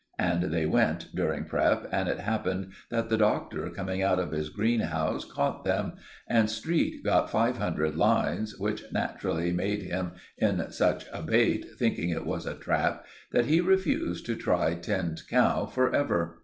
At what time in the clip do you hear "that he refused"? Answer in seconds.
13.31-14.25